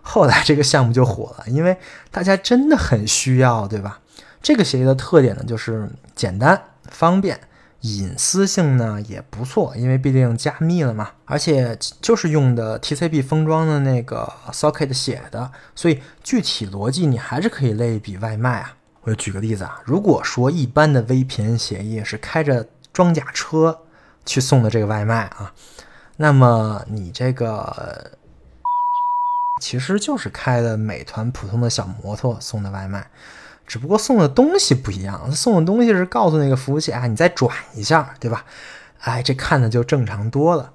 [0.03, 1.77] 后来这个项目就火了，因为
[2.11, 4.01] 大家真的很需要，对吧？
[4.43, 6.61] 这个协议的特点呢，就是简单
[6.91, 7.39] 方便，
[7.83, 18.75] 隐私性呢也不错，因为毕竟加密了嘛，而且就是用的 TCP 封装的那个 socket 写的，所以具体逻辑你还是可以类比外卖啊。
[19.03, 23.83] 我就举个例子啊，如果说一般的 VPN 协议是开着装甲车
[24.25, 25.53] 去送的这个外卖啊，
[26.17, 28.13] 那么你这个。
[29.61, 33.09] 其实就是开的美团普通的小摩托送的外卖，
[33.65, 35.31] 只不过送的东西不一样。
[35.31, 38.45] 送的东西是告诉那个服务器啊，你再转一下，对吧？
[38.99, 40.73] 哎，这看的就正常多了。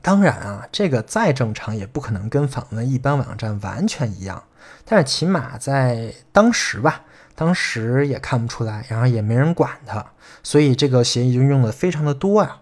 [0.00, 4.42] 当然啊，这个再正常也不可能跟访问一般网站完全一样，
[4.84, 7.02] 但是起码在当时吧，
[7.34, 10.04] 当时也看不出来，然后也没人管它，
[10.42, 12.56] 所以这个协议就用的非常的多呀。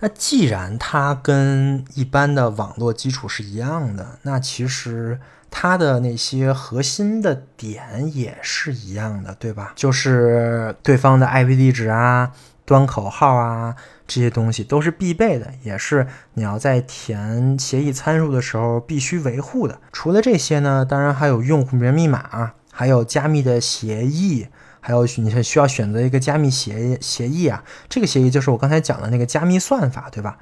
[0.00, 5.18] 那既然它跟一般的网络基础是一样的，那其实
[5.50, 9.72] 它的那些核心的点也是一样的，对吧？
[9.74, 12.32] 就是对方的 IP 地址啊、
[12.66, 13.74] 端口号啊
[14.06, 19.78] 这些东西都是必备的，也是你要在填协议参数的时候必须维护的。
[19.92, 24.48] 除了这些呢，当然还有用户名密码，还有加密的协议。
[24.86, 30.36] 还有你是需要选择一个加密协议协议啊，这个协议就是我刚才讲的那个加密算法，对吧？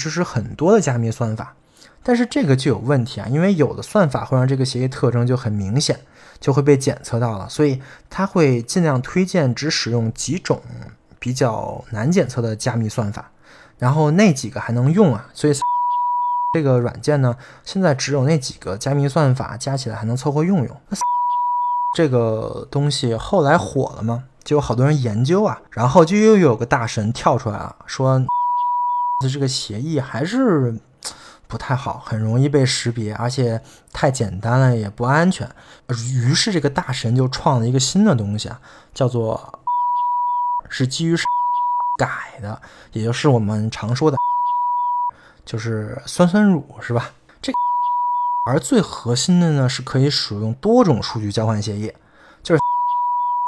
[0.00, 1.54] 支持很多的加密算法，
[2.02, 6.00] 但是这个就有问题啊，因为有的算法会让这个协议特征就很明显，
[6.40, 10.62] 就会被检测到了，所以它会尽量推荐只使用几种
[11.18, 13.30] 比较难检测的加密算法，
[13.78, 15.52] 然后那几个还能用啊，所以
[16.54, 20.80] 这个软件呢，现在只有那几个加密算法加起来还能凑合用用。
[21.94, 24.24] 这个东西后来火了吗？
[24.44, 28.20] 就有好多人研究啊，然后就又有个大神跳出来了，说
[29.32, 30.74] 这个协议还是
[31.46, 33.62] 不太好，很容易被识别，而且
[33.92, 35.48] 太简单了，也不安全。
[36.14, 38.60] 于是这个大神就创了一个新的东西啊，
[38.92, 39.60] 叫做
[40.68, 41.14] 是基于
[41.96, 42.60] 改的，
[42.92, 44.16] 也就是我们常说的，
[45.44, 47.10] 就是酸酸乳，是吧？
[47.40, 47.52] 这
[48.46, 51.92] 而最核心的呢，是可以使用多种数据交换协议，
[52.42, 52.60] 就是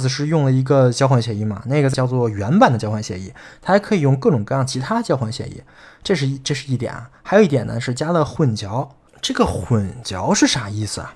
[0.01, 5.61] 只是用了一个交换协议嘛，那个叫做原版的交换协议，它还可以用各种各样其他交换协议，
[6.03, 7.09] 这是一这是一点啊。
[7.23, 8.87] 还有一点呢，是加了混淆。
[9.21, 11.13] 这个混淆是啥意思啊？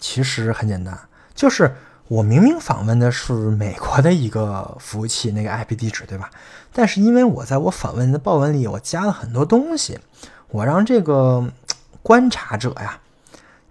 [0.00, 0.98] 其实很简单，
[1.34, 1.74] 就是
[2.08, 6.30] 我明明访问的是美国的一个服务器那个 IP 地址，对吧？
[6.72, 9.98] 但是因为我在我访问的报文里，我加了很多东西，
[10.50, 11.50] 我让这个
[12.02, 13.00] 观察者呀。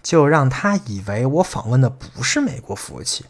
[0.02, 3.24] 就让他以为我访问的不是美国服务器，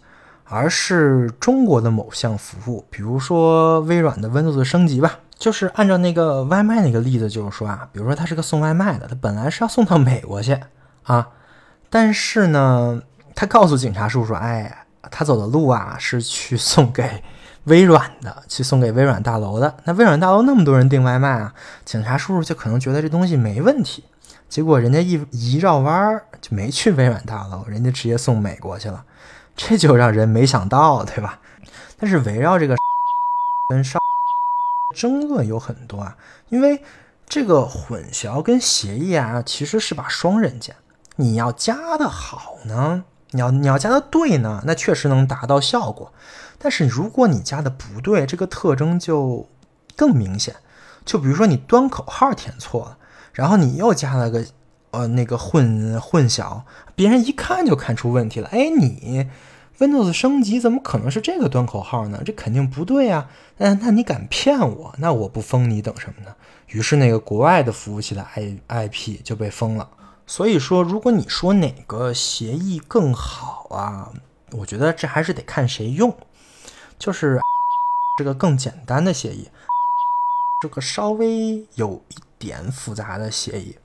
[0.45, 5.19] 而是中国的某项服务，比如说微软的 Windows 升级吧。
[5.37, 10.57] 就是按照那个外卖那个例子，就是说啊，比如说他是个送外卖的，他本来是要送到美国去
[11.03, 11.27] 啊，
[11.91, 13.03] 但是呢，
[13.35, 17.23] 他告诉警察叔叔，哎，他走的路啊是去送给
[17.65, 19.75] 微软的，去送给微软大楼的。
[19.83, 21.53] 那微软大楼那么多人订外卖啊，
[21.85, 24.03] 警察叔叔就可能觉得这东西没问题。
[24.49, 29.03] 结果人家一一绕弯儿就没去微软大楼，人家直接送美国去了，
[29.55, 31.39] 这就让人没想到，对吧？
[31.97, 32.75] 但是围绕这个
[33.69, 33.99] 跟上
[34.95, 36.15] 争论有很多啊，
[36.49, 36.83] 因为
[37.27, 40.75] 这个混淆跟协议啊，其实是把双刃剑。
[41.15, 46.12] 你要加的好呢，你要你要加的对呢，那确实能达到效果。
[46.58, 49.48] 但是如果你加的不对，这个特征就
[49.96, 50.56] 更明显。
[51.06, 52.98] 就比如说你端口号填错了。
[53.34, 54.46] 然后你又加了个，
[54.91, 56.62] 呃，那个混混淆，
[56.93, 58.48] 别人一看就看出问题了。
[58.50, 59.28] 哎，你
[59.80, 62.22] Windows 升级怎么可能是这个端口号呢？
[62.24, 63.28] 这肯定不对啊！
[63.58, 64.93] 那那你敢骗我？
[65.00, 66.36] 那我不封你等什么呢？
[66.67, 69.89] 于是那个国外的服务器的 I IP 就被封了。
[70.25, 74.12] 所以说，如果你说哪个协议更好啊，
[74.52, 76.15] 我觉得这还是得看谁用。
[76.98, 77.39] 就是
[78.17, 79.50] 这个更简单的协议，
[80.62, 82.15] 这个稍微有一。
[82.43, 83.77] 点复杂的协议，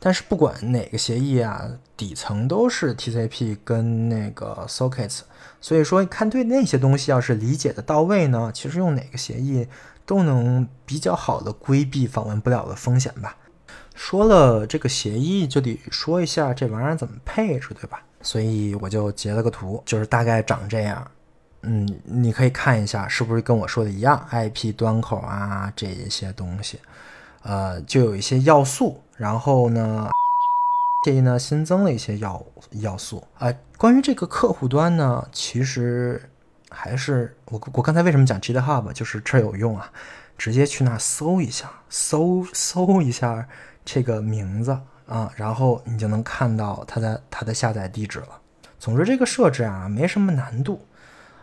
[0.00, 5.20] 但是不管哪个协议啊，底层都是 TCP 跟那个 sockets，
[5.60, 9.68] 所以说看对那些东西要是理解的到位呢，其实用哪个协议
[10.06, 13.36] 都能比较好的规避访问不了的风险吧。
[13.94, 18.02] 说了这个协议，就得说一下这玩意儿怎么配置，对吧？
[18.20, 21.06] 所以我就截了个图，就是大概长这样。
[21.62, 26.80] 嗯，你可以看一下是不是跟我说的一样，IP 端口啊这一些东西，
[27.42, 29.00] 呃，就有一些要素。
[29.16, 30.10] 然后呢，
[31.04, 32.44] 这一呢新增了一些要
[32.80, 33.52] 要素啊。
[33.76, 36.20] 关于这个客户端呢，其实
[36.70, 39.92] 还是我我刚才为什么讲 GitHub，就是这有用啊，
[40.36, 43.46] 直接去那搜一下，搜搜一下
[43.84, 48.40] 这个名字啊，然后你就能看到它的它的下载地址了。
[48.78, 50.86] 总之，这个设置啊没什么难度。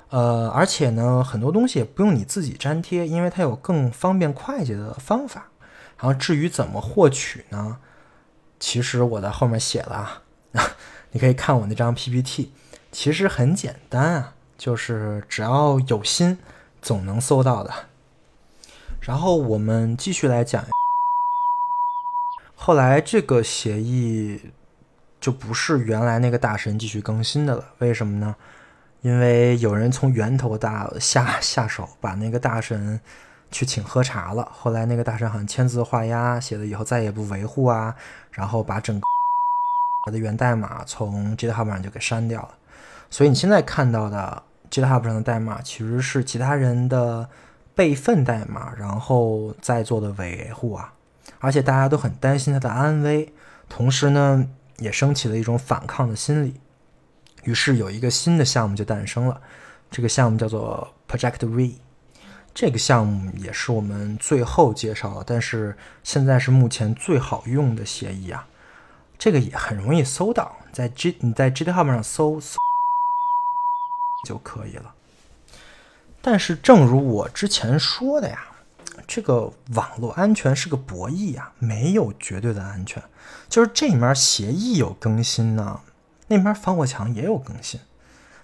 [0.09, 5.45] 呃，而且呢，很多东西也不用你自己粘贴，因为它有更方便快捷的方法。
[5.97, 7.77] 然后至于怎么获取呢？
[8.59, 10.23] 其实我在后面写了啊，
[11.11, 12.51] 你可以看我那张 PPT，
[12.91, 16.39] 其实很简单啊，就是只要有心，
[16.81, 17.71] 总能搜到的。
[19.01, 20.65] 然后我们继续来讲，
[22.61, 24.51] 后来这个协议
[25.17, 28.35] 就不是原来那个大神继续更新的了，为什么呢？
[29.01, 32.99] 因为有人从源头大下下手，把那个大神
[33.49, 34.45] 去请喝茶了。
[34.51, 37.95] 后来那个大神好像签字画押，写了以后再也不维护啊，
[38.31, 42.49] 然后把整个的源代码从 GitHub 上就给删掉了。
[43.09, 47.29] 所以你现在看到的 GitHub 上的代码其实是其他人的
[47.73, 50.93] 备份代码，然后再做的维护啊。
[51.39, 53.33] 而且大家都很担心他的安危，
[53.67, 56.59] 同时呢也升起了一种反抗的心理。
[57.43, 59.41] 于是有一个新的项目就诞生了，
[59.89, 61.75] 这个项目叫做 Project V。
[62.53, 68.47] 这个项目也是我们最后介绍的，但是现在是目前最好用的协议啊。
[69.17, 72.57] 这个也很容易搜到，在 G 你在 GitHub 上搜搜
[74.25, 74.93] 就可以了。
[76.21, 78.47] 但是正如我之前说的呀，
[79.11, 83.01] 这个网络安全是个博弈呀，没有绝对的安全。
[83.49, 85.79] 就是这里面协议有更新呢。
[86.27, 87.79] 那边防火墙也有更新，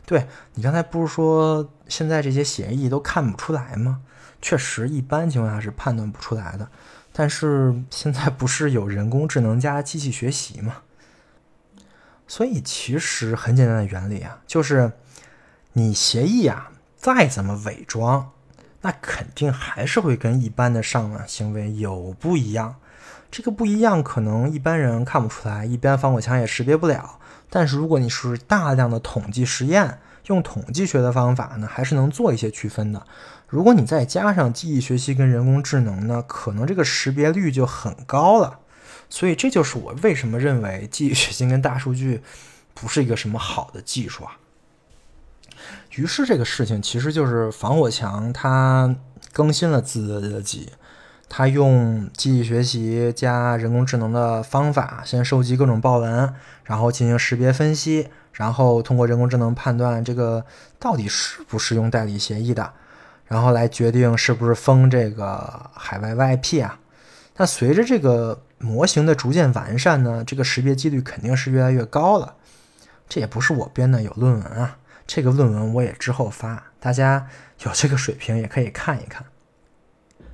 [0.08, 4.02] 对你刚才不是说现在这些协议都看不出来吗？
[4.42, 6.68] 确实，一般情况下是判断不出来的。
[7.14, 10.78] 但是现在不是有人工智能加机器学习吗？
[12.28, 14.94] 所以其实很简单的原理啊，就是
[15.74, 18.32] 你协议啊再怎么伪装，
[18.86, 22.76] 那肯定还是会跟一般的上网行为有不一样。
[23.32, 27.18] 这个不一样可能一般人看不出来，一般防火墙也识别不了。
[27.50, 33.04] 但是如果你是大量的统计实验，用统计学的方法呢，还是能做一些区分的。
[33.48, 38.60] 如果你再加上记忆学习跟人工智能呢，可能这个识别率就很高了。
[39.10, 42.22] 所以这就是我为什么认为记忆学习跟大数据
[42.76, 44.38] 不是一个什么好的技术啊。
[45.96, 48.96] 于是这个事情其实就是防火墙它
[49.34, 50.70] 更新了自己。
[51.28, 56.32] 他用机器学习加人工智能的方法，先收集各种报文，
[56.64, 60.46] 然后进行识别分析，然后通过人工智能判断这个
[60.80, 62.72] 到底是不是用代理协议的，
[63.26, 66.80] 然后来决定是不是封这个海外 VIP 啊。
[67.38, 72.36] 那随着这个模型的逐渐完善呢，这个识别几率肯定是越来越高了。
[73.10, 74.78] 这也不是我编的，有论文啊。
[75.08, 77.28] 这个论文我也之后发，大家
[77.64, 79.26] 有这个水平也可以看一看。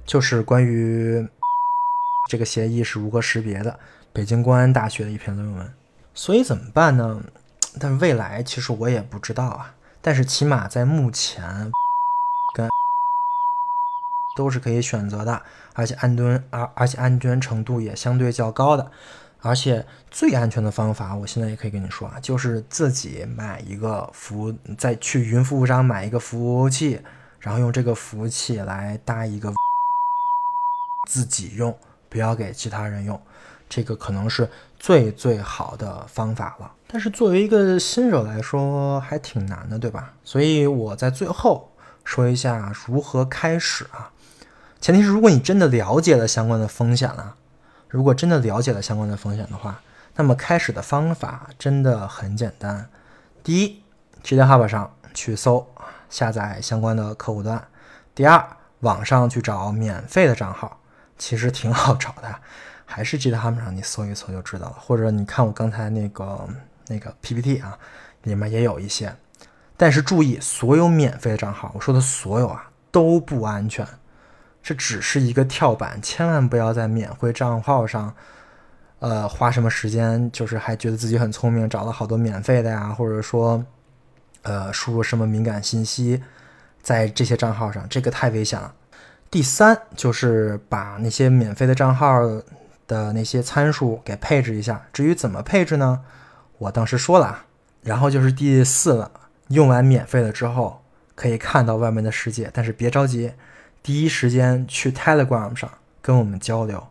[0.05, 1.28] 就是关于
[2.30, 3.80] 这个协议是如何识别的，
[4.11, 5.74] 北京公安大学的一篇论文。
[6.13, 7.22] 所以怎么办呢？
[7.80, 9.76] 但未来其实我也不知道啊。
[10.01, 11.72] 但是起码在目前，
[12.55, 12.67] 跟
[14.36, 15.41] 都是可以选择的，
[15.74, 18.91] 而且安蹲而而且安全程度也相对较高的。
[19.41, 27.01] 而且最安全的方法，我现在也可以跟你说啊，就是自己买一个服，再去云服务商买一个服务器，
[27.39, 29.51] 然后用这个服务器来搭一个。
[31.09, 31.75] 自己用，
[32.09, 33.19] 不要给其他人用，
[33.67, 34.47] 这个可能是
[34.79, 36.71] 最最好的方法了。
[36.87, 40.13] 但是作为一个新手来说，还挺难的，对吧？
[40.23, 41.71] 所以我在最后
[42.03, 44.11] 说一下如何开始啊。
[44.79, 47.35] 前提是如果你真的了解了相关的风险了，
[47.91, 49.81] 如果真的了解了相关的风险的话，
[50.15, 52.89] 那么开始的方法真的很简单。
[53.43, 53.83] 第一
[54.23, 55.67] ，GitHub 上去搜
[56.09, 57.59] 下载相关的客户端；
[58.15, 58.47] 第二，
[58.79, 60.79] 网上去找免费的账号。
[61.17, 62.33] 其实挺好找的，
[62.85, 66.47] 还是 GitHub 上你搜一搜就知道了，或者你看我刚才那个
[66.87, 67.77] 那个 PPT 啊，
[68.23, 69.13] 里面也有一些。
[69.75, 73.85] 但是注意，所有免费的账号，我说的所有啊都不安全，
[74.64, 78.14] 这只是一个跳板，千万不要在免费账号上，
[78.99, 83.64] 呃，花什么时间，就是还觉得自己很聪明，找了好多免费的呀，或者说，
[84.43, 86.22] 呃，输入什么敏感信息，
[86.82, 88.74] 在这些账号上，这个太危险了。
[89.30, 92.22] 第三就是把那些免费的账号
[92.88, 94.86] 的那些参数给配置一下。
[94.91, 96.01] 至于怎么配置呢？
[96.57, 97.45] 我当时说了。
[97.82, 99.09] 然后就是第四了，
[99.47, 100.84] 用完免费了之后，
[101.16, 103.32] 可以看到外面的世界，但是别着急，
[103.84, 105.69] 第一时间去 Telegram 上
[106.01, 106.88] 跟我们交流，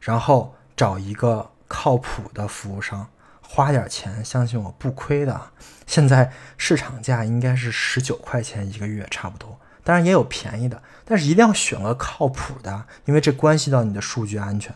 [0.00, 3.06] 然后找一个靠谱的服务商，
[3.40, 5.40] 花点钱，相信我不亏的。
[5.86, 9.58] 现在市场价应该是十九块钱一个月，差不多。
[9.82, 14.74] 当然也有便宜的，但是一定要选个靠谱的，因为这关系到你的数据安全。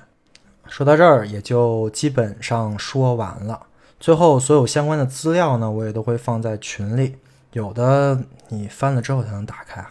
[0.66, 3.66] 说到这儿，也就基本上说完了。
[3.98, 7.16] 最后，所有相关的资料呢，我也都会放在群里。
[7.52, 9.82] 有的你翻了之后才能打开，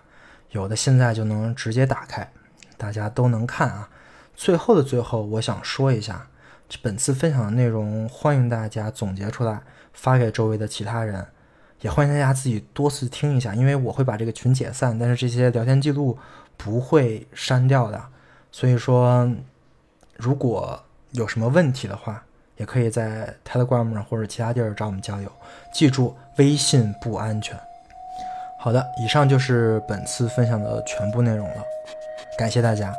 [0.57, 2.27] 有的现在就能直接打开，
[2.77, 3.87] 大家都能看啊。
[4.35, 6.27] 最后的最后，我想说一下，
[6.81, 9.61] 本次分享的内容，欢迎大家总结出来
[9.93, 11.23] 发给周围的其他人，
[11.81, 16.17] 也欢迎大家自己多次听一下，因为我会把这个群解散，但是这些聊天记录
[16.57, 18.03] 不会删掉的。
[18.51, 19.31] 所以说，
[20.15, 22.23] 如果有什么问题的话，
[22.55, 25.31] 也可以在 Telegram 或者其他地儿找我们交流。
[25.71, 27.55] 记住，微信不安全。
[28.67, 31.65] 好的，以上就是本次分享的全部内容了，
[32.35, 32.93] 感谢大家。